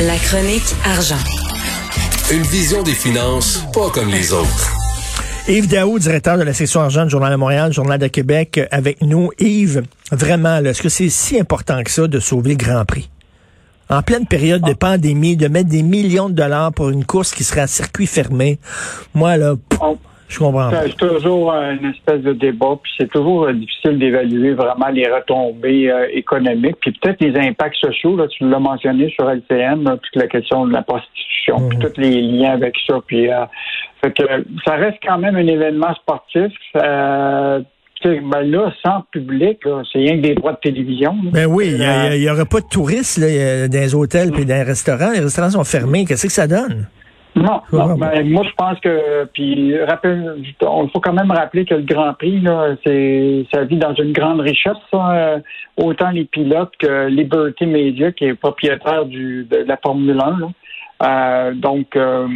La 0.00 0.16
chronique 0.16 0.74
argent. 0.84 1.18
Une 2.32 2.42
vision 2.42 2.82
des 2.82 2.92
finances 2.94 3.64
pas 3.72 3.90
comme 3.90 4.08
les 4.08 4.32
autres. 4.32 4.70
Yves 5.48 5.68
Daou, 5.68 5.98
directeur 5.98 6.38
de 6.38 6.42
la 6.42 6.54
section 6.54 6.80
argent 6.80 7.04
du 7.04 7.10
Journal 7.10 7.32
de 7.32 7.36
Montréal, 7.36 7.72
Journal 7.72 7.98
de 7.98 8.06
Québec, 8.06 8.60
avec 8.70 9.02
nous. 9.02 9.30
Yves, 9.38 9.82
vraiment, 10.12 10.60
là, 10.60 10.70
est-ce 10.70 10.82
que 10.82 10.88
c'est 10.88 11.08
si 11.08 11.38
important 11.38 11.82
que 11.82 11.90
ça 11.90 12.06
de 12.06 12.20
sauver 12.20 12.50
le 12.50 12.56
Grand 12.56 12.84
Prix? 12.84 13.10
En 13.88 14.02
pleine 14.02 14.26
période 14.26 14.62
de 14.62 14.72
pandémie, 14.72 15.36
de 15.36 15.48
mettre 15.48 15.68
des 15.68 15.82
millions 15.82 16.28
de 16.28 16.34
dollars 16.34 16.72
pour 16.72 16.90
une 16.90 17.04
course 17.04 17.32
qui 17.32 17.42
serait 17.42 17.62
à 17.62 17.66
circuit 17.66 18.06
fermé, 18.06 18.58
moi, 19.14 19.36
là, 19.36 19.54
pff, 19.68 19.80
On- 19.82 19.98
je 20.30 20.38
comprends. 20.38 20.70
C'est 20.70 20.96
toujours 20.96 21.52
une 21.52 21.90
espèce 21.90 22.22
de 22.22 22.32
débat, 22.32 22.78
puis 22.82 22.90
c'est 22.98 23.10
toujours 23.10 23.44
euh, 23.44 23.52
difficile 23.52 23.98
d'évaluer 23.98 24.54
vraiment 24.54 24.88
les 24.92 25.06
retombées 25.10 25.90
euh, 25.90 26.06
économiques, 26.12 26.76
puis 26.80 26.92
peut-être 26.92 27.20
les 27.20 27.36
impacts 27.38 27.76
sociaux. 27.76 28.16
Là, 28.16 28.26
tu 28.28 28.48
l'as 28.48 28.58
mentionné 28.58 29.10
sur 29.10 29.28
LCN, 29.30 29.82
là, 29.84 29.98
toute 30.02 30.16
la 30.16 30.26
question 30.28 30.66
de 30.66 30.72
la 30.72 30.82
prostitution, 30.82 31.68
puis 31.68 31.78
tous 31.78 32.00
les 32.00 32.22
liens 32.22 32.52
avec 32.52 32.74
ça. 32.86 32.98
Puis, 33.06 33.30
euh, 33.30 33.44
fait 34.02 34.12
que 34.16 34.22
ça 34.64 34.76
reste 34.76 34.98
quand 35.06 35.18
même 35.18 35.36
un 35.36 35.46
événement 35.46 35.94
sportif. 35.96 36.52
Euh, 36.76 37.60
ben 38.02 38.40
là, 38.50 38.72
sans 38.82 39.02
public, 39.12 39.58
c'est 39.92 39.98
rien 39.98 40.16
que 40.16 40.22
des 40.22 40.34
droits 40.34 40.52
de 40.52 40.58
télévision. 40.62 41.12
là. 41.22 41.30
Ben 41.34 41.46
oui, 41.46 41.72
il 41.74 41.82
Euh, 41.82 42.16
n'y 42.16 42.30
aurait 42.30 42.46
pas 42.46 42.60
de 42.60 42.66
touristes 42.66 43.18
là, 43.18 43.26
euh, 43.26 43.68
dans 43.68 43.78
les 43.78 43.94
hôtels 43.94 44.30
et 44.38 44.44
dans 44.46 44.54
les 44.54 44.62
restaurants. 44.62 45.10
Les 45.12 45.20
restaurants 45.20 45.50
sont 45.50 45.64
fermés. 45.64 46.06
Qu'est-ce 46.06 46.26
que 46.26 46.32
ça 46.32 46.46
donne? 46.46 46.86
Non, 47.36 47.60
Ouais, 47.72 47.78
non, 47.78 47.86
ouais. 47.94 47.96
ben, 47.98 48.30
moi 48.30 48.42
je 48.44 48.54
pense 48.56 48.80
que 48.80 49.24
puis 49.32 49.78
rappelle 49.84 50.42
on 50.62 50.88
faut 50.88 51.00
quand 51.00 51.12
même 51.12 51.30
rappeler 51.30 51.64
que 51.64 51.74
le 51.74 51.82
Grand 51.82 52.12
Prix 52.14 52.40
là, 52.40 52.74
c'est 52.84 53.46
ça 53.52 53.64
vit 53.64 53.76
dans 53.76 53.94
une 53.94 54.12
grande 54.12 54.40
richesse 54.40 54.76
ça, 54.90 55.12
euh, 55.12 55.38
autant 55.76 56.10
les 56.10 56.24
pilotes 56.24 56.72
que 56.78 57.06
Liberty 57.06 57.66
Media 57.66 58.10
qui 58.12 58.24
est 58.24 58.34
propriétaire 58.34 59.04
du 59.06 59.44
de 59.44 59.58
la 59.58 59.76
Formule 59.76 60.18
1 60.20 60.38
là. 60.40 60.48
Euh, 61.02 61.54
donc 61.54 61.94
euh, 61.96 62.26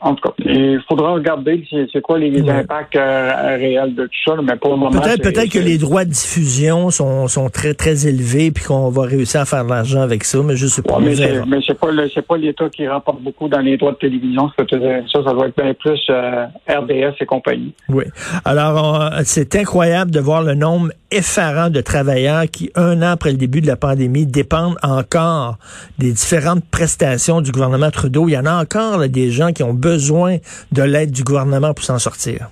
en 0.00 0.14
tout 0.14 0.28
cas, 0.28 0.34
il 0.38 0.80
faudra 0.88 1.12
regarder 1.12 1.64
c'est 1.92 2.00
quoi 2.00 2.18
les 2.18 2.30
Ouais. 2.40 2.50
impacts 2.50 2.96
euh, 2.96 3.56
réels 3.58 3.94
de 3.94 4.04
tout 4.04 4.30
ça, 4.30 4.34
mais 4.42 4.56
pour 4.56 4.70
le 4.70 4.76
moment 4.76 5.00
Peut-être 5.00 5.50
que 5.52 5.58
les 5.58 5.76
droits 5.78 6.04
de 6.04 6.10
diffusion 6.10 6.90
sont, 6.90 7.28
sont 7.28 7.50
très, 7.50 7.74
très 7.74 8.06
élevés 8.06 8.50
puis 8.50 8.64
qu'on 8.64 8.88
va 8.88 9.02
réussir 9.02 9.40
à 9.40 9.44
faire 9.44 9.64
de 9.64 9.70
l'argent 9.70 10.00
avec 10.00 10.24
ça, 10.24 10.38
mais 10.44 10.56
je 10.56 10.66
sais 10.66 10.82
pas. 10.82 10.98
Ouais, 10.98 11.04
mais 11.46 11.58
c'est, 11.66 11.74
pas 11.78 11.88
c'est 12.14 12.26
pas 12.26 12.36
l'État 12.36 12.68
qui 12.70 12.86
rapporte 12.86 13.20
beaucoup 13.22 13.48
dans 13.48 13.60
les 13.60 13.76
droits 13.76 13.92
de 13.92 13.96
télévision. 13.98 14.48
Ça, 14.58 14.64
ça, 14.68 15.32
doit 15.34 15.48
être 15.48 15.56
bien 15.62 15.74
plus 15.74 16.00
euh, 16.08 16.46
RDS 16.68 17.14
et 17.20 17.26
compagnie. 17.26 17.74
Oui. 17.88 18.04
Alors, 18.44 19.10
on- 19.12 19.22
c'est 19.24 19.54
incroyable 19.56 20.10
de 20.10 20.20
voir 20.20 20.42
le 20.42 20.54
nombre 20.54 20.88
effarant 21.10 21.68
de 21.70 21.80
travailleurs 21.80 22.44
qui, 22.50 22.70
un 22.76 23.02
an 23.02 23.10
après 23.12 23.32
le 23.32 23.36
début 23.36 23.60
de 23.60 23.66
la 23.66 23.76
pandémie, 23.76 24.26
dépendent 24.26 24.76
encore 24.82 25.58
des 25.98 26.12
différentes 26.12 26.64
prestations 26.70 27.40
du 27.40 27.50
gouvernement 27.50 27.90
Trudeau. 27.90 28.28
Il 28.28 28.32
y 28.32 28.38
en 28.38 28.46
a 28.46 28.54
encore 28.62 28.98
là, 28.98 29.08
des 29.08 29.30
gens 29.30 29.52
qui 29.52 29.62
ont 29.62 29.74
besoin 29.74 29.89
de 29.96 30.82
l'aide 30.82 31.10
du 31.10 31.22
gouvernement 31.22 31.74
pour 31.74 31.84
s'en 31.84 31.98
sortir? 31.98 32.48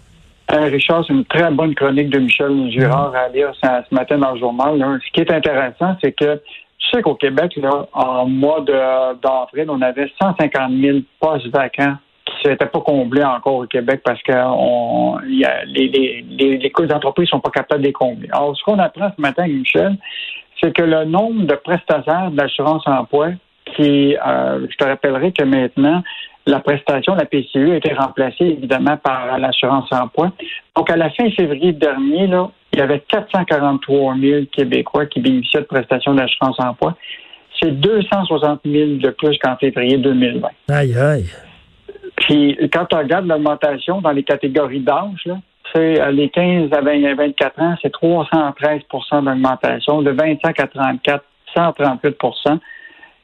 Euh, 0.51 0.65
Richard, 0.65 1.05
c'est 1.07 1.13
une 1.13 1.27
très 1.27 1.51
bonne 1.51 1.75
chronique 1.75 2.09
de 2.09 2.21
Michel 2.21 2.71
Girard 2.71 3.15
à 3.15 3.29
lire 3.29 3.53
ce, 3.63 3.95
matin 3.95 4.17
dans 4.19 4.33
le 4.33 4.39
journal. 4.39 5.01
Ce 5.05 5.13
qui 5.13 5.21
est 5.21 5.31
intéressant, 5.31 5.97
c'est 6.03 6.13
que 6.13 6.37
tu 6.37 6.89
sais 6.91 7.03
qu'au 7.03 7.17
Québec, 7.17 7.53
là, 7.57 7.87
en 7.93 8.27
mois 8.27 8.61
d'avril, 8.63 9.67
on 9.69 9.83
avait 9.83 10.11
150 10.21 10.73
000 10.81 10.99
postes 11.21 11.49
vacants 11.49 11.97
qui 12.41 12.49
n'étaient 12.49 12.67
pas 12.67 12.81
comblés 12.81 13.25
encore 13.25 13.57
au 13.57 13.67
Québec 13.67 14.01
parce 14.05 14.23
que 14.23 14.33
on, 14.35 15.19
il 15.27 15.41
y 15.41 15.45
a, 15.45 15.65
les, 15.65 15.89
les, 15.89 16.25
les, 16.29 16.59
les 16.59 16.93
entreprises 16.93 17.29
sont 17.29 17.41
pas 17.41 17.51
capables 17.51 17.83
de 17.83 17.89
les 17.89 17.93
combler. 17.93 18.29
Alors, 18.33 18.57
ce 18.57 18.63
qu'on 18.65 18.79
apprend 18.79 19.11
ce 19.15 19.21
matin 19.21 19.43
avec 19.43 19.55
Michel, 19.55 19.97
c'est 20.63 20.75
que 20.75 20.83
le 20.83 21.05
nombre 21.05 21.47
de 21.47 21.55
prestataires 21.55 22.31
de 22.31 22.37
l'assurance 22.37 22.87
emploi, 22.87 23.31
qui, 23.77 24.17
euh, 24.17 24.67
je 24.71 24.77
te 24.77 24.85
rappellerai 24.85 25.33
que 25.33 25.45
maintenant, 25.45 26.03
la 26.49 26.61
prestation, 26.61 27.15
la 27.15 27.27
PCU, 27.27 27.73
a 27.73 27.77
été 27.77 27.93
remplacée 27.93 28.45
évidemment 28.45 28.97
par 28.97 29.39
l'assurance 29.39 29.93
emploi. 29.93 30.33
Donc, 30.77 30.91
à 30.91 30.97
la 30.97 31.11
fin 31.11 31.31
février 31.31 31.73
dernier, 31.73 32.27
là, 32.27 32.51
il 32.73 32.79
y 32.79 32.83
avait 32.83 33.01
443 33.01 34.17
000 34.17 34.45
Québécois 34.51 35.07
qui 35.07 35.21
bénéficiaient 35.21 35.61
de 35.61 35.67
prestations 35.67 36.15
d'assurance 36.15 36.59
emploi. 36.59 36.97
C'est 37.61 37.73
260 37.73 38.61
000 38.65 38.91
de 38.97 39.11
plus 39.11 39.37
qu'en 39.39 39.57
février 39.57 39.99
2020. 39.99 40.49
Aïe, 40.69 40.97
aïe. 40.97 41.27
Puis, 42.17 42.57
quand 42.73 42.93
on 42.95 42.99
regarde 42.99 43.27
l'augmentation 43.27 44.01
dans 44.01 44.13
les 44.13 44.23
catégories 44.23 44.81
d'âge, 44.81 45.23
là, 45.27 45.39
c'est 45.75 46.01
euh, 46.01 46.11
les 46.11 46.31
15 46.31 46.73
à 46.73 46.81
20 46.81 47.05
à 47.05 47.15
24 47.15 47.61
ans, 47.61 47.75
c'est 47.83 47.93
313% 47.93 49.25
d'augmentation. 49.25 50.03
De 50.03 50.11
25 50.11 50.61
à 50.61 50.67
34, 50.67 51.25
138 51.55 52.17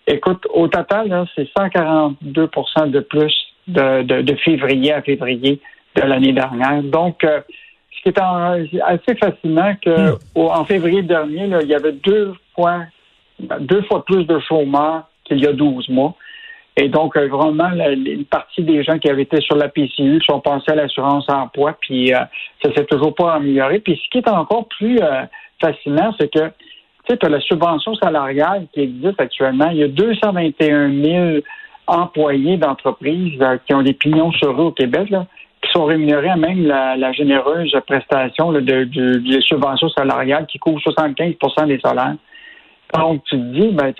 Écoute, 0.06 0.47
au 0.53 0.69
total, 0.69 1.26
c'est 1.34 1.48
142% 1.59 2.91
de 2.91 3.00
plus 3.00 3.34
de, 3.69 4.03
de, 4.03 4.22
de 4.22 4.34
février 4.37 4.92
à 4.92 5.03
février 5.03 5.60
de 5.97 6.03
l'année 6.03 6.32
dernière. 6.32 6.82
Donc, 6.82 7.25
euh, 7.25 7.41
ce 7.97 8.03
qui 8.03 8.09
est 8.10 8.20
en- 8.20 8.62
assez 8.84 9.14
fascinant 9.16 9.75
que 9.82 10.12
Hmm. 10.12 10.19
au- 10.34 10.50
en 10.50 10.64
février 10.64 11.03
dernier, 11.03 11.47
là, 11.47 11.60
il 11.62 11.69
y 11.69 11.75
avait 11.75 11.93
deux 11.93 12.34
fois 12.54 12.82
deux 13.60 13.82
fois 13.82 14.04
plus 14.04 14.25
de 14.26 14.38
chômeurs 14.38 15.04
qu'il 15.25 15.38
y 15.41 15.47
a 15.47 15.53
12 15.53 15.88
mois. 15.88 16.14
Et 16.76 16.88
donc, 16.88 17.16
euh, 17.16 17.26
vraiment, 17.26 17.69
la- 17.70 17.91
une 17.91 18.25
partie 18.25 18.62
des 18.62 18.84
gens 18.84 18.98
qui 18.98 19.09
avaient 19.10 19.22
été 19.22 19.41
sur 19.41 19.56
la 19.56 19.69
PCU 19.69 20.20
sont 20.25 20.38
passés 20.41 20.70
à 20.70 20.75
l'assurance 20.76 21.28
emploi, 21.28 21.76
puis 21.81 22.14
euh, 22.14 22.19
ça 22.62 22.72
s'est 22.75 22.84
toujours 22.84 23.14
pas 23.14 23.34
amélioré. 23.34 23.81
Puis 23.81 24.00
ce 24.04 24.09
qui 24.10 24.19
est 24.19 24.28
encore 24.28 24.69
plus 24.69 24.98
euh, 25.00 25.22
fascinant, 25.60 26.14
c'est 26.20 26.32
que 26.32 26.50
tu 27.06 27.12
sais, 27.12 27.19
tu 27.19 27.26
as 27.26 27.28
la 27.28 27.41
subvention 27.41 27.94
salariale 27.97 28.66
qui 28.72 28.81
existe 28.81 29.20
actuellement. 29.20 29.69
Il 29.70 29.78
y 29.78 29.82
a 29.82 29.88
221 29.88 31.03
000 31.03 31.38
employés 31.87 32.56
d'entreprises 32.56 33.41
euh, 33.42 33.59
qui 33.66 33.75
ont 33.75 33.82
des 33.82 33.92
pignons 33.92 34.32
sur 34.32 34.53
eux 34.53 34.65
au 34.66 34.72
Québec, 34.72 35.10
là, 35.10 35.26
qui 35.62 35.70
sont 35.72 35.84
rémunérés 35.84 36.31
à 36.31 36.37
même 36.37 36.66
la, 36.66 37.12
généreuse 37.12 37.76
prestation 37.87 38.50
là, 38.50 38.60
de, 38.60 38.84
de- 38.84 39.19
des 39.19 39.41
subventions 39.43 39.88
salariales 39.91 40.47
qui 40.47 40.59
couvrent 40.59 40.81
75% 40.81 41.66
des 41.66 41.81
salaires. 41.81 42.16
Donc, 42.94 43.25
tu 43.25 43.37
te 43.37 43.43
dis, 43.43 43.69
ben, 43.72 43.93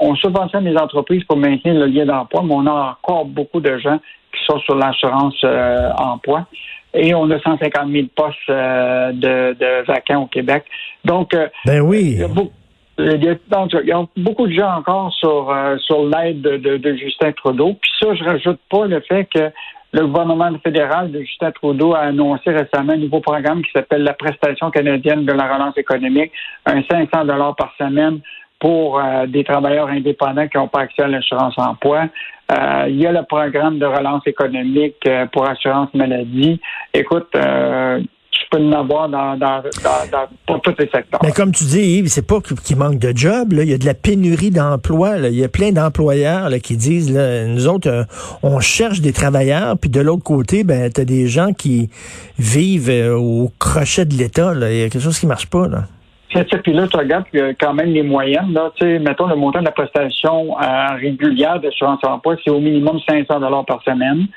on 0.00 0.14
subventionne 0.16 0.64
les 0.64 0.76
entreprises 0.76 1.24
pour 1.24 1.36
maintenir 1.36 1.74
le 1.74 1.86
lien 1.86 2.04
d'emploi, 2.04 2.42
mais 2.44 2.54
on 2.54 2.66
a 2.66 2.98
encore 3.02 3.24
beaucoup 3.24 3.60
de 3.60 3.78
gens 3.78 3.98
qui 4.32 4.44
sont 4.44 4.58
sur 4.60 4.74
l'assurance 4.74 5.38
euh, 5.44 5.90
emploi. 5.98 6.46
Et 6.94 7.14
on 7.14 7.30
a 7.30 7.38
150 7.40 7.90
000 7.90 8.06
postes 8.16 8.36
euh, 8.48 9.12
de, 9.12 9.54
de 9.58 9.86
vacants 9.86 10.22
au 10.22 10.26
Québec. 10.26 10.64
Donc, 11.04 11.32
euh, 11.34 11.48
Ben 11.64 11.80
oui. 11.80 12.00
il 12.14 12.20
y 12.20 12.24
a 12.24 12.28
beaucoup, 12.28 12.52
il 12.98 13.24
y 13.24 13.28
a, 13.28 13.34
donc, 13.48 13.70
il 13.82 13.88
y 13.88 13.92
a 13.92 14.04
beaucoup 14.16 14.46
de 14.46 14.52
gens 14.52 14.72
encore 14.78 15.12
sur, 15.14 15.50
euh, 15.50 15.76
sur 15.78 16.04
l'aide 16.08 16.40
de, 16.42 16.56
de- 16.56 16.76
de 16.78 16.94
Justin 16.96 17.32
Trudeau. 17.32 17.74
Puis 17.80 17.90
ça, 18.00 18.14
je 18.14 18.24
rajoute 18.24 18.58
pas 18.68 18.86
le 18.86 19.00
fait 19.00 19.28
que 19.32 19.50
le 19.92 20.06
gouvernement 20.06 20.50
fédéral 20.62 21.10
de 21.10 21.20
Justin 21.20 21.50
Trudeau 21.52 21.94
a 21.94 22.00
annoncé 22.00 22.50
récemment 22.50 22.92
un 22.92 22.96
nouveau 22.98 23.20
programme 23.20 23.62
qui 23.62 23.70
s'appelle 23.72 24.02
la 24.02 24.12
prestation 24.14 24.70
canadienne 24.70 25.24
de 25.24 25.32
la 25.32 25.52
relance 25.52 25.76
économique, 25.78 26.30
un 26.66 26.82
500 26.88 27.24
dollars 27.24 27.56
par 27.56 27.72
semaine 27.78 28.20
pour 28.60 29.00
euh, 29.00 29.26
des 29.26 29.42
travailleurs 29.42 29.88
indépendants 29.88 30.46
qui 30.46 30.58
n'ont 30.58 30.68
pas 30.68 30.80
accès 30.80 31.02
à 31.02 31.08
l'assurance 31.08 31.54
emploi. 31.58 32.04
Euh, 32.52 32.86
il 32.88 33.00
y 33.00 33.06
a 33.06 33.12
le 33.12 33.24
programme 33.24 33.78
de 33.78 33.86
relance 33.86 34.26
économique 34.26 34.96
euh, 35.06 35.26
pour 35.26 35.48
assurance 35.48 35.88
maladie. 35.94 36.60
Écoute, 36.92 37.28
euh, 37.34 38.00
tu 38.30 38.40
peux 38.50 38.58
en 38.58 38.72
avoir 38.72 39.08
dans, 39.08 39.36
dans, 39.36 39.62
dans, 39.82 40.26
pour 40.46 40.60
tous 40.62 40.74
les 40.78 40.88
secteurs. 40.88 41.20
Mais 41.22 41.32
comme 41.32 41.52
tu 41.52 41.64
dis, 41.64 41.98
Yves, 41.98 42.08
c'est 42.08 42.26
pas 42.26 42.40
qu'il 42.40 42.76
manque 42.76 42.98
de 42.98 43.12
job. 43.14 43.52
Là. 43.52 43.62
Il 43.62 43.70
y 43.70 43.74
a 43.74 43.78
de 43.78 43.86
la 43.86 43.94
pénurie 43.94 44.50
d'emplois. 44.50 45.18
Il 45.18 45.34
y 45.34 45.44
a 45.44 45.48
plein 45.48 45.72
d'employeurs 45.72 46.50
qui 46.62 46.76
disent, 46.76 47.12
là, 47.12 47.44
nous 47.46 47.66
autres, 47.68 47.88
euh, 47.88 48.04
on 48.42 48.60
cherche 48.60 49.00
des 49.00 49.12
travailleurs, 49.12 49.76
puis 49.78 49.90
de 49.90 50.00
l'autre 50.00 50.22
côté, 50.22 50.64
ben, 50.64 50.90
tu 50.92 51.00
as 51.00 51.04
des 51.04 51.26
gens 51.26 51.52
qui 51.52 51.90
vivent 52.38 52.90
euh, 52.90 53.16
au 53.16 53.50
crochet 53.58 54.04
de 54.04 54.14
l'État. 54.14 54.52
Il 54.54 54.76
y 54.76 54.82
a 54.82 54.88
quelque 54.88 55.02
chose 55.02 55.18
qui 55.18 55.26
marche 55.26 55.46
pas. 55.46 55.68
Là. 55.68 55.84
Puis 56.30 56.72
là, 56.72 56.86
tu 56.86 56.96
regardes 56.96 57.26
quand 57.60 57.74
même 57.74 57.92
les 57.92 58.04
moyennes, 58.04 58.52
là, 58.52 58.70
mettons 59.00 59.26
le 59.26 59.34
montant 59.34 59.58
de 59.58 59.64
la 59.64 59.72
prestation 59.72 60.56
euh, 60.60 60.94
régulière 60.94 61.58
d'assurance 61.58 61.98
emploi, 62.04 62.36
c'est 62.44 62.50
au 62.50 62.60
minimum 62.60 63.00
500 63.08 63.40
dollars 63.40 63.64
par 63.64 63.82
semaine. 63.82 64.28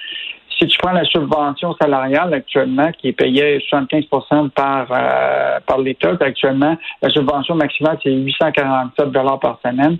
si 0.58 0.68
tu 0.68 0.78
prends 0.80 0.94
la 0.94 1.04
subvention 1.06 1.76
salariale 1.80 2.34
actuellement, 2.34 2.92
qui 2.94 3.10
est 3.10 3.14
payée 3.14 3.64
75 3.70 4.50
par, 4.56 4.88
euh, 4.92 5.60
par 5.68 5.78
l'État, 5.80 6.16
actuellement, 6.20 6.78
la 7.02 7.10
subvention 7.10 7.56
maximale, 7.56 8.00
c'est 8.02 8.12
847 8.12 9.12
par 9.40 9.60
semaine. 9.64 9.98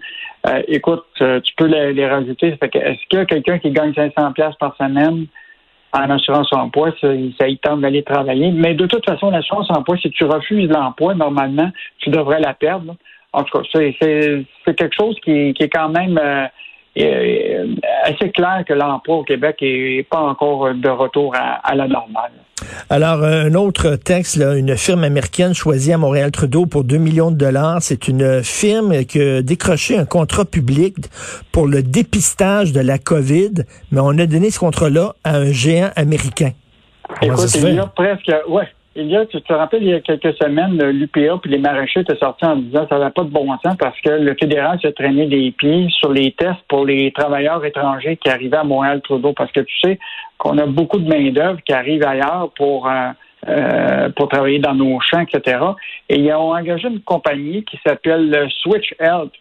Euh, 0.48 0.62
écoute, 0.68 1.06
euh, 1.22 1.40
tu 1.42 1.54
peux 1.56 1.68
les, 1.68 2.08
rajouter. 2.08 2.58
est-ce 2.60 3.08
qu'il 3.08 3.20
y 3.20 3.22
a 3.22 3.26
quelqu'un 3.26 3.60
qui 3.60 3.70
gagne 3.70 3.94
500 3.94 4.34
par 4.60 4.76
semaine? 4.78 5.28
En 5.94 6.10
assurance 6.10 6.52
emploi, 6.52 6.92
ça, 7.00 7.08
ça 7.40 7.48
y 7.48 7.58
tente 7.60 7.82
d'aller 7.82 8.04
travailler. 8.04 8.52
Mais 8.52 8.74
de 8.74 8.86
toute 8.88 9.06
façon, 9.06 9.30
l'assurance 9.30 9.70
emploi, 9.70 9.98
si 9.98 10.10
tu 10.10 10.26
refuses 10.26 10.70
l'emploi, 10.70 11.14
normalement, 11.14 11.72
tu 12.00 12.10
devrais 12.10 12.40
la 12.40 12.54
perdre. 12.54 12.96
En 13.32 13.44
tout 13.44 13.60
cas, 13.60 13.68
c'est, 13.74 13.96
quelque 14.66 14.96
chose 14.96 15.16
qui, 15.24 15.54
qui 15.54 15.64
est 15.64 15.70
quand 15.70 15.90
même 15.90 16.20
euh, 16.22 16.46
assez 16.96 18.32
clair 18.32 18.64
que 18.68 18.74
l'emploi 18.74 19.18
au 19.18 19.24
Québec 19.24 19.58
est 19.62 20.08
pas 20.10 20.20
encore 20.20 20.74
de 20.74 20.90
retour 20.90 21.34
à, 21.36 21.76
la 21.76 21.88
normale. 21.88 22.32
Alors, 22.90 23.24
un 23.24 23.54
autre 23.56 23.96
texte, 23.96 24.38
là, 24.38 24.56
une 24.56 24.78
firme 24.78 25.04
américaine 25.04 25.54
choisie 25.54 25.92
à 25.92 25.98
Montréal-Trudeau 25.98 26.66
pour 26.66 26.84
2 26.84 26.98
millions 26.98 27.32
de 27.32 27.36
dollars. 27.36 27.82
C'est 27.82 28.08
une 28.08 28.44
firme 28.44 29.06
qui 29.06 29.20
a 29.22 29.42
décroché 29.42 29.98
un 29.98 30.06
contrat 30.06 30.46
public 30.46 30.96
pour 31.52 31.68
le 31.68 31.82
dépistage 31.82 32.72
de 32.72 32.80
la 32.80 33.00
COVID, 33.00 33.66
mais 33.92 34.00
on 34.02 34.18
a 34.18 34.26
donné 34.26 34.52
ce 34.52 34.60
contrat-là 34.60 35.14
à 35.24 35.38
un 35.38 35.52
géant 35.52 35.90
américain. 35.96 36.52
Écoute, 37.22 37.56
il 37.56 37.74
y 37.74 37.80
a 37.80 37.86
presque, 37.88 38.32
ouais, 38.48 38.68
il 38.96 39.08
y 39.10 39.18
a, 39.18 39.26
tu 39.26 39.42
te 39.42 39.54
rappelles, 39.54 39.84
il 39.84 39.90
y 39.90 39.94
a 39.94 40.02
quelques 40.02 40.36
semaines, 40.36 40.78
l'UPA 40.78 41.40
puis 41.42 41.50
les 41.50 41.58
maraîchers 41.58 42.02
étaient 42.02 42.18
sortis 42.18 42.46
en 42.46 42.58
disant 42.58 42.84
que 42.84 42.90
ça 42.90 43.00
n'avait 43.00 43.12
pas 43.12 43.24
de 43.24 43.30
bon 43.30 43.48
sens 43.64 43.76
parce 43.80 44.00
que 44.02 44.10
le 44.10 44.36
fédéral 44.40 44.80
s'est 44.82 44.92
traîné 44.92 45.26
des 45.26 45.52
pieds 45.52 45.88
sur 45.90 46.12
les 46.12 46.32
tests 46.34 46.62
pour 46.68 46.86
les 46.86 47.12
travailleurs 47.12 47.66
étrangers 47.66 48.18
qui 48.18 48.30
arrivaient 48.30 48.58
à 48.58 48.64
Montréal-Trudeau. 48.64 49.34
Parce 49.34 49.52
que 49.52 49.62
tu 49.62 49.76
sais 49.84 50.00
qu'on 50.38 50.60
a 50.60 50.68
beaucoup 50.68 51.00
de 51.00 51.10
main-d'œuvre 51.10 51.60
qui 51.66 51.74
arrive 51.74 52.06
ailleurs 52.06 52.52
pour, 52.56 52.88
euh, 52.88 53.10
euh, 53.48 54.10
pour 54.10 54.30
travailler 54.30 54.60
dans 54.60 54.76
nos 54.76 55.00
champs, 55.00 55.22
etc. 55.22 55.58
Et 56.10 56.20
ils 56.20 56.32
ont 56.34 56.54
engagé 56.54 56.88
une 56.88 57.02
compagnie 57.02 57.64
qui 57.64 57.80
s'appelle 57.84 58.48
Switch 58.62 58.94
Health. 59.00 59.32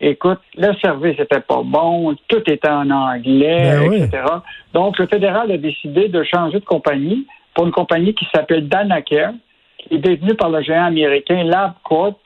Écoute, 0.00 0.40
le 0.56 0.74
service 0.82 1.20
était 1.20 1.40
pas 1.40 1.62
bon, 1.62 2.16
tout 2.26 2.42
était 2.46 2.68
en 2.68 2.90
anglais, 2.90 3.78
ben 3.78 3.92
etc. 3.92 4.24
Donc, 4.72 4.98
le 4.98 5.06
fédéral 5.06 5.52
a 5.52 5.56
décidé 5.58 6.08
de 6.08 6.24
changer 6.24 6.58
de 6.58 6.64
compagnie 6.64 7.26
pour 7.54 7.66
une 7.66 7.72
compagnie 7.72 8.14
qui 8.14 8.26
s'appelle 8.34 8.68
Danacare, 8.68 9.32
qui 9.78 9.94
est 9.94 9.98
détenue 9.98 10.34
par 10.34 10.50
le 10.50 10.62
géant 10.62 10.86
américain 10.86 11.44
LabCorp, 11.44 12.18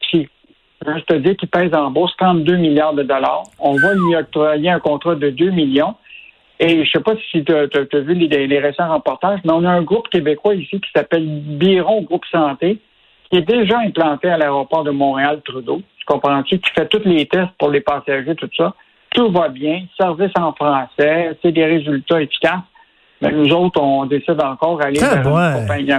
qui, 0.00 0.28
je 0.86 1.00
te 1.04 1.14
dis, 1.14 1.36
qui 1.36 1.46
pèse 1.46 1.74
en 1.74 1.90
bourse 1.90 2.14
32 2.18 2.56
milliards 2.56 2.94
de 2.94 3.02
dollars. 3.02 3.44
On 3.58 3.74
va 3.76 3.94
lui 3.94 4.16
octroyer 4.16 4.70
un 4.70 4.80
contrat 4.80 5.14
de 5.14 5.30
2 5.30 5.50
millions. 5.50 5.94
Et 6.60 6.68
je 6.68 6.80
ne 6.80 6.84
sais 6.84 7.00
pas 7.00 7.14
si 7.30 7.44
tu 7.44 7.52
as, 7.52 8.00
vu 8.00 8.14
les, 8.14 8.58
récents 8.60 8.92
reportages, 8.92 9.40
mais 9.44 9.52
on 9.52 9.64
a 9.64 9.70
un 9.70 9.82
groupe 9.82 10.08
québécois 10.08 10.54
ici 10.54 10.80
qui 10.80 10.90
s'appelle 10.94 11.26
Biron 11.26 12.02
Groupe 12.02 12.24
Santé, 12.30 12.78
qui 13.28 13.38
est 13.38 13.42
déjà 13.42 13.78
implanté 13.80 14.28
à 14.28 14.36
l'aéroport 14.36 14.84
de 14.84 14.92
Montréal-Trudeau. 14.92 15.82
Tu 15.98 16.04
comprends-tu? 16.04 16.60
Qui 16.60 16.70
fait 16.70 16.86
tous 16.86 17.02
les 17.04 17.26
tests 17.26 17.50
pour 17.58 17.70
les 17.70 17.80
passagers, 17.80 18.34
tout 18.36 18.48
ça. 18.56 18.74
Tout 19.10 19.30
va 19.30 19.48
bien. 19.48 19.82
Service 20.00 20.32
en 20.36 20.52
français. 20.52 21.36
C'est 21.42 21.52
des 21.52 21.64
résultats 21.64 22.22
efficaces. 22.22 22.60
Mais 23.22 23.32
nous 23.32 23.48
autres, 23.50 23.80
on 23.80 24.04
décide 24.06 24.40
encore 24.42 24.78
d'aller 24.78 24.98
vers 24.98 25.16
une 25.16 25.60
compagnie. 25.60 25.92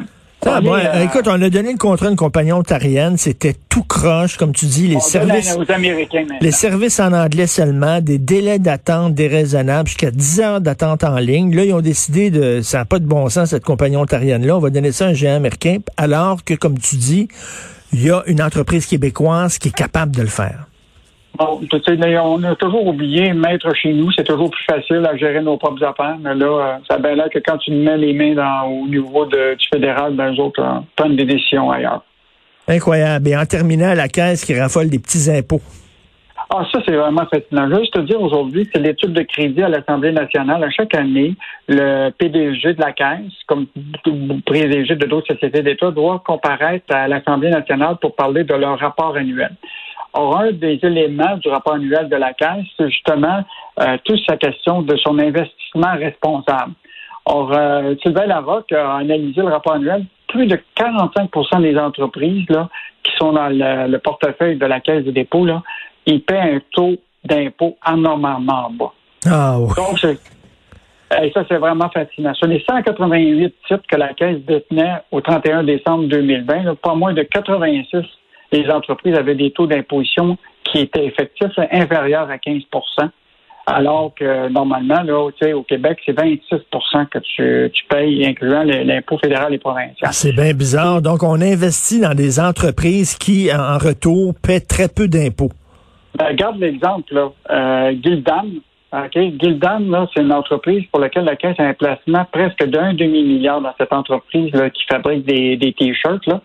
Ah, 0.45 0.59
euh, 0.61 1.03
Écoute, 1.03 1.27
on 1.27 1.41
a 1.41 1.49
donné 1.49 1.71
le 1.71 1.77
contrat 1.77 2.07
à 2.07 2.09
une 2.09 2.17
compagnie 2.17 2.51
ontarienne, 2.51 3.17
c'était 3.17 3.55
tout 3.69 3.83
croche, 3.83 4.37
comme 4.37 4.51
tu 4.51 4.65
dis, 4.65 4.87
les 4.87 4.99
services. 4.99 5.57
les 6.41 6.51
services 6.51 6.99
en 6.99 7.13
anglais 7.13 7.47
seulement, 7.47 8.01
des 8.01 8.17
délais 8.17 8.59
d'attente 8.59 9.13
déraisonnables, 9.13 9.87
jusqu'à 9.87 10.11
10 10.11 10.39
heures 10.41 10.61
d'attente 10.61 11.03
en 11.03 11.17
ligne. 11.17 11.55
Là, 11.55 11.63
ils 11.63 11.73
ont 11.73 11.81
décidé 11.81 12.29
de, 12.29 12.61
ça 12.61 12.79
n'a 12.79 12.85
pas 12.85 12.99
de 12.99 13.05
bon 13.05 13.29
sens, 13.29 13.49
cette 13.51 13.63
compagnie 13.63 13.95
ontarienne-là, 13.95 14.57
on 14.57 14.59
va 14.59 14.69
donner 14.69 14.91
ça 14.91 15.05
à 15.05 15.09
un 15.09 15.13
géant 15.13 15.35
américain, 15.35 15.77
alors 15.97 16.43
que, 16.43 16.53
comme 16.55 16.77
tu 16.77 16.97
dis, 16.97 17.29
il 17.93 18.03
y 18.03 18.09
a 18.09 18.23
une 18.25 18.41
entreprise 18.41 18.85
québécoise 18.85 19.57
qui 19.57 19.69
est 19.69 19.75
capable 19.75 20.15
de 20.15 20.21
le 20.21 20.27
faire. 20.27 20.67
Bon, 21.43 21.59
on 22.23 22.43
a 22.43 22.55
toujours 22.55 22.87
oublié, 22.87 23.33
mettre 23.33 23.73
chez 23.75 23.93
nous, 23.93 24.11
c'est 24.11 24.23
toujours 24.23 24.49
plus 24.49 24.63
facile 24.63 25.05
à 25.05 25.15
gérer 25.17 25.41
nos 25.41 25.57
propres 25.57 25.83
affaires. 25.83 26.17
Mais 26.19 26.35
là, 26.35 26.45
euh, 26.45 26.77
ça 26.89 26.95
a 26.95 26.99
bien 26.99 27.15
l'air 27.15 27.29
que 27.29 27.39
quand 27.39 27.57
tu 27.57 27.71
mets 27.71 27.97
les 27.97 28.13
mains 28.13 28.33
dans, 28.35 28.67
au 28.67 28.87
niveau 28.87 29.25
de, 29.25 29.55
du 29.55 29.67
fédéral, 29.73 30.13
ben, 30.13 30.33
eux 30.33 30.39
autres 30.39 30.61
euh, 30.61 30.79
prennent 30.95 31.15
des 31.15 31.25
décisions 31.25 31.71
ailleurs. 31.71 32.03
Incroyable. 32.67 33.27
Et 33.27 33.35
en 33.35 33.45
terminant, 33.45 33.93
la 33.93 34.07
caisse 34.07 34.45
qui 34.45 34.57
raffole 34.57 34.89
des 34.89 34.99
petits 34.99 35.29
impôts. 35.29 35.61
Ah, 36.49 36.65
ça, 36.71 36.79
c'est 36.85 36.95
vraiment 36.95 37.25
fascinant. 37.25 37.67
Je 37.67 37.73
veux 37.73 37.79
juste 37.79 37.93
te 37.93 38.01
dire 38.01 38.21
aujourd'hui, 38.21 38.69
c'est 38.71 38.79
l'étude 38.79 39.13
de 39.13 39.23
crédit 39.23 39.63
à 39.63 39.69
l'Assemblée 39.69 40.11
nationale. 40.11 40.63
À 40.63 40.69
chaque 40.69 40.93
année, 40.95 41.35
le 41.67 42.11
PDG 42.11 42.73
de 42.73 42.81
la 42.81 42.91
Caisse, 42.91 43.33
comme 43.47 43.65
le 44.05 44.39
PDG 44.41 44.95
de 44.95 45.05
d'autres 45.07 45.33
sociétés 45.33 45.63
d'État, 45.63 45.89
doit 45.91 46.21
comparaître 46.25 46.93
à 46.93 47.07
l'Assemblée 47.07 47.49
nationale 47.49 47.97
pour 47.99 48.15
parler 48.15 48.43
de 48.43 48.53
leur 48.53 48.77
rapport 48.77 49.15
annuel. 49.15 49.51
Or, 50.13 50.39
un 50.39 50.51
des 50.51 50.79
éléments 50.83 51.37
du 51.37 51.49
rapport 51.49 51.73
annuel 51.73 52.07
de 52.07 52.15
la 52.15 52.33
Caisse, 52.33 52.65
c'est 52.77 52.89
justement 52.89 53.43
euh, 53.79 53.97
toute 54.03 54.19
sa 54.27 54.37
question 54.37 54.83
de 54.83 54.95
son 54.97 55.17
investissement 55.17 55.93
responsable. 55.93 56.73
Or, 57.25 57.51
euh, 57.51 57.95
Sylvain 58.03 58.27
Larocque 58.27 58.71
a 58.73 58.97
analysé 58.97 59.41
le 59.41 59.47
rapport 59.47 59.73
annuel. 59.73 60.05
Plus 60.27 60.45
de 60.45 60.59
45% 60.77 61.61
des 61.61 61.77
entreprises 61.77 62.45
là, 62.49 62.69
qui 63.03 63.11
sont 63.17 63.33
dans 63.33 63.49
le, 63.49 63.97
portefeuille 63.97 64.57
de 64.57 64.65
la 64.65 64.79
Caisse 64.79 65.03
des 65.03 65.11
dépôts, 65.11 65.45
là, 65.45 65.63
ils 66.05 66.21
paient 66.21 66.39
un 66.39 66.59
taux 66.71 66.95
d'impôt 67.23 67.77
anormalement 67.81 68.69
bas. 68.71 68.93
Ah 69.25 69.57
oui. 69.59 69.69
Donc, 69.75 70.17
et 71.21 71.31
ça, 71.31 71.43
c'est 71.47 71.57
vraiment 71.57 71.89
fascinant. 71.89 72.33
Sur 72.33 72.47
les 72.47 72.63
188 72.67 73.53
titres 73.67 73.83
que 73.87 73.95
la 73.95 74.13
Caisse 74.13 74.39
détenait 74.45 75.01
au 75.11 75.21
31 75.21 75.63
décembre 75.63 76.07
2020, 76.07 76.75
pas 76.75 76.95
moins 76.95 77.13
de 77.13 77.23
86 77.23 78.03
les 78.53 78.69
entreprises 78.69 79.15
avaient 79.15 79.35
des 79.35 79.51
taux 79.51 79.67
d'imposition 79.67 80.37
qui 80.63 80.79
étaient 80.79 81.05
effectifs 81.05 81.57
inférieurs 81.71 82.29
à 82.29 82.37
15% 82.37 83.09
alors 83.65 84.11
que 84.13 84.49
normalement, 84.49 85.01
là, 85.03 85.19
au 85.19 85.63
Québec, 85.63 85.99
c'est 86.05 86.17
26% 86.17 87.07
que 87.07 87.19
tu, 87.19 87.71
tu 87.71 87.85
payes, 87.85 88.25
incluant 88.25 88.63
l'impôt 88.63 89.17
fédéral 89.17 89.53
et 89.53 89.57
provincial. 89.57 90.11
C'est 90.11 90.33
bien 90.33 90.53
bizarre. 90.53 91.01
Donc, 91.01 91.23
on 91.23 91.39
investit 91.39 92.01
dans 92.01 92.13
des 92.13 92.39
entreprises 92.39 93.15
qui, 93.15 93.49
en 93.53 93.77
retour, 93.77 94.33
paient 94.41 94.59
très 94.59 94.89
peu 94.89 95.07
d'impôts. 95.07 95.51
Ben, 96.17 96.27
regarde 96.27 96.59
l'exemple, 96.59 97.13
là. 97.13 97.31
Euh, 97.49 97.95
Gildan, 98.03 98.49
OK? 98.91 99.13
Gildan, 99.13 100.07
c'est 100.13 100.21
une 100.21 100.33
entreprise 100.33 100.83
pour 100.91 100.99
laquelle 100.99 101.23
la 101.23 101.37
Caisse 101.37 101.55
a 101.57 101.63
un 101.63 101.73
placement 101.73 102.25
presque 102.31 102.63
d'un 102.65 102.93
demi-milliard 102.93 103.61
dans 103.61 103.73
cette 103.77 103.93
entreprise 103.93 104.53
là, 104.53 104.69
qui 104.69 104.83
fabrique 104.91 105.25
des, 105.25 105.55
des 105.55 105.71
T-shirts. 105.71 106.25
Là 106.27 106.41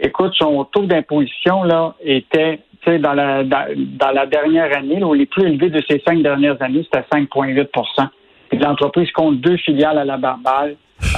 écoute, 0.00 0.32
son 0.36 0.64
taux 0.64 0.86
d'imposition 0.86 1.62
là 1.64 1.94
était 2.02 2.60
dans 2.86 3.14
la, 3.14 3.42
dans, 3.42 4.10
la 4.14 4.26
dernière 4.26 4.76
année, 4.76 5.00
là, 5.00 5.12
les 5.14 5.26
plus 5.26 5.44
élevés 5.44 5.70
de 5.70 5.82
ces 5.88 6.00
cinq 6.06 6.22
dernières 6.22 6.60
années, 6.62 6.84
c'était 6.84 7.04
5,8% 7.12 8.08
L'entreprise 8.52 9.10
compte 9.12 9.40
deux 9.40 9.56
filiales 9.56 9.98
à 9.98 10.04
la 10.04 10.16
Barbale, 10.16 10.76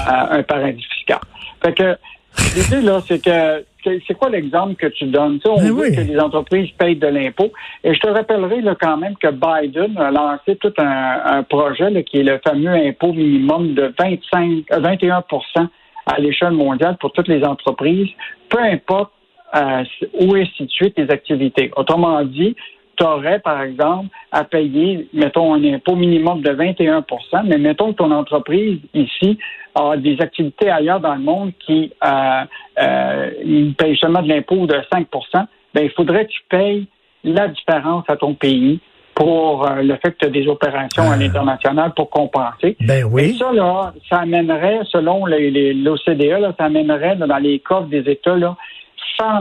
un 0.08 0.42
paradis 0.42 0.82
fiscal. 0.82 1.18
Fait 1.62 1.74
que 1.74 1.96
l'idée, 2.56 2.80
là, 2.80 3.00
c'est 3.06 3.22
que 3.22 3.64
c'est 3.84 4.14
quoi 4.14 4.30
l'exemple 4.30 4.74
que 4.74 4.86
tu 4.86 5.06
donnes? 5.06 5.38
on 5.44 5.56
ben 5.56 5.72
veut 5.72 5.90
que 5.90 6.00
les 6.00 6.18
entreprises 6.18 6.70
payent 6.78 6.96
de 6.96 7.06
l'impôt. 7.06 7.52
Et 7.84 7.94
je 7.94 8.00
te 8.00 8.08
rappellerai 8.08 8.60
là, 8.60 8.74
quand 8.80 8.96
même 8.96 9.14
que 9.16 9.28
Biden 9.28 9.96
a 9.98 10.10
lancé 10.10 10.56
tout 10.56 10.72
un, 10.78 11.42
projet 11.42 11.90
là, 11.90 12.02
qui 12.02 12.18
est 12.18 12.22
le 12.22 12.40
fameux 12.42 12.70
impôt 12.70 13.12
minimum 13.12 13.74
de 13.74 13.92
25, 13.98 14.64
21 14.70 15.22
à 16.08 16.18
l'échelle 16.18 16.52
mondiale 16.52 16.96
pour 16.98 17.12
toutes 17.12 17.28
les 17.28 17.44
entreprises, 17.44 18.08
peu 18.48 18.58
importe 18.60 19.12
euh, 19.54 19.84
où 20.20 20.36
est 20.36 20.50
située 20.56 20.90
tes 20.90 21.10
activités. 21.10 21.70
Autrement 21.76 22.22
dit, 22.24 22.56
tu 22.96 23.04
aurais, 23.04 23.38
par 23.38 23.62
exemple, 23.62 24.08
à 24.32 24.44
payer, 24.44 25.08
mettons, 25.12 25.54
un 25.54 25.64
impôt 25.64 25.94
minimum 25.94 26.42
de 26.42 26.50
21% 26.50 27.04
mais 27.44 27.58
mettons 27.58 27.92
que 27.92 27.98
ton 27.98 28.10
entreprise 28.10 28.80
ici 28.92 29.38
a 29.74 29.96
des 29.96 30.20
activités 30.20 30.68
ailleurs 30.68 31.00
dans 31.00 31.14
le 31.14 31.20
monde 31.20 31.52
qui 31.64 31.92
euh, 32.04 32.44
euh, 32.80 33.70
payent 33.78 33.96
seulement 33.96 34.22
de 34.22 34.28
l'impôt 34.28 34.66
de 34.66 34.74
5% 34.92 35.46
ben, 35.74 35.84
il 35.84 35.90
faudrait 35.90 36.26
que 36.26 36.32
tu 36.32 36.40
payes 36.48 36.86
la 37.24 37.48
différence 37.48 38.04
à 38.08 38.16
ton 38.16 38.34
pays 38.34 38.80
pour 39.18 39.66
euh, 39.66 39.82
le 39.82 39.96
fait 39.96 40.12
que 40.12 40.18
tu 40.20 40.26
as 40.26 40.30
des 40.30 40.46
opérations 40.46 41.02
à 41.02 41.14
ah. 41.14 41.16
l'international 41.16 41.92
pour 41.94 42.08
compenser. 42.08 42.76
Ben 42.80 43.04
oui. 43.04 43.30
Et 43.30 43.32
ça, 43.32 43.52
là, 43.52 43.92
ça 44.08 44.18
amènerait, 44.18 44.78
selon 44.92 45.26
l'OCDE, 45.26 46.54
ça 46.56 46.66
amènerait 46.66 47.16
dans 47.16 47.36
les 47.38 47.58
coffres 47.58 47.88
des 47.88 48.08
États 48.08 48.36
là, 48.36 48.56
100, 49.18 49.40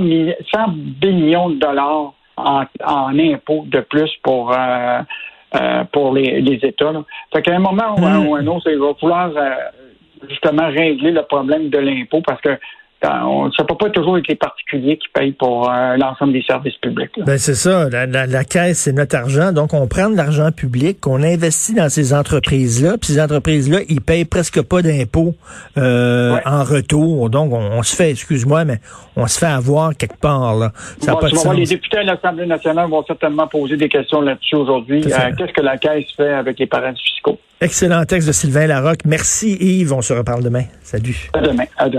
100 0.51 0.67
billions 0.99 1.49
de 1.49 1.59
dollars 1.59 2.13
en, 2.37 2.63
en 2.83 3.19
impôts 3.19 3.65
de 3.67 3.81
plus 3.81 4.09
pour 4.23 4.51
euh, 4.51 4.99
euh, 5.55 5.83
pour 5.91 6.11
les, 6.11 6.41
les 6.41 6.55
États. 6.67 6.91
Là. 6.91 7.03
Fait 7.31 7.43
qu'à 7.43 7.55
un 7.55 7.59
moment 7.59 7.95
ou, 7.99 8.35
un 8.35 8.41
hmm. 8.41 8.47
autre, 8.49 8.71
il 8.71 8.79
va 8.79 8.95
falloir 8.99 9.31
justement 10.27 10.67
régler 10.69 11.11
le 11.11 11.21
problème 11.21 11.69
de 11.69 11.77
l'impôt 11.77 12.21
parce 12.25 12.41
que 12.41 12.57
on, 13.03 13.51
ça 13.51 13.63
peut 13.63 13.75
pas 13.77 13.89
toujours 13.91 14.17
être 14.17 14.27
les 14.27 14.35
particuliers 14.35 14.97
qui 14.97 15.07
payent 15.13 15.31
pour 15.33 15.69
euh, 15.69 15.95
l'ensemble 15.97 16.33
des 16.33 16.41
services 16.41 16.75
publics. 16.77 17.11
là. 17.17 17.25
Ben 17.25 17.37
c'est 17.37 17.53
ça. 17.55 17.89
La, 17.89 18.05
la- 18.07 18.25
la 18.25 18.43
caisse, 18.43 18.79
c'est 18.79 18.91
notre 18.91 19.15
argent. 19.15 19.51
Donc, 19.51 19.73
on 19.73 19.87
prend 19.87 20.09
de 20.09 20.15
l'argent 20.17 20.51
public, 20.51 20.99
qu'on 20.99 21.21
investit 21.21 21.73
dans 21.75 21.89
ces 21.89 22.13
entreprises-là. 22.13 22.97
Puis 22.99 23.13
ces 23.13 23.21
entreprises-là, 23.21 23.79
ils 23.87 24.01
payent 24.01 24.25
presque 24.25 24.61
pas 24.63 24.81
d'impôts 24.81 25.35
euh, 25.77 26.33
Ouais. 26.35 26.41
en 26.45 26.63
retour. 26.63 27.29
Donc, 27.29 27.53
on, 27.53 27.59
on 27.77 27.83
se 27.83 27.95
fait, 27.95 28.11
excuse-moi, 28.11 28.65
mais 28.65 28.79
on 29.15 29.27
se 29.27 29.37
fait 29.39 29.45
avoir 29.45 29.95
quelque 29.95 30.17
part. 30.19 30.55
Là. 30.55 30.71
Ça 30.99 31.13
Bon, 31.13 31.19
pas 31.19 31.29
de 31.29 31.55
les 31.59 31.65
députés 31.65 31.97
à 31.99 32.03
l'Assemblée 32.03 32.45
nationale 32.47 32.89
vont 32.89 33.03
certainement 33.05 33.47
poser 33.47 33.77
des 33.77 33.89
questions 33.89 34.21
là-dessus 34.21 34.55
aujourd'hui. 34.55 35.03
Euh, 35.05 35.31
Qu'est-ce 35.37 35.53
que 35.53 35.61
la 35.61 35.77
Caisse 35.77 36.05
fait 36.15 36.33
avec 36.33 36.57
les 36.59 36.65
paradis 36.67 37.01
fiscaux? 37.01 37.39
Excellent 37.59 38.03
texte 38.05 38.27
de 38.27 38.33
Sylvain 38.33 38.67
Larocque. 38.67 38.99
Merci 39.05 39.53
Yves. 39.59 39.91
On 39.91 40.01
se 40.03 40.13
reparle 40.13 40.43
demain. 40.43 40.65
Salut. 40.83 41.29
À 41.33 41.41
demain. 41.41 41.63
À 41.77 41.89
demain. 41.89 41.95